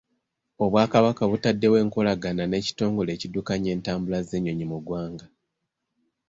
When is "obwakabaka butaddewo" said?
0.65-1.75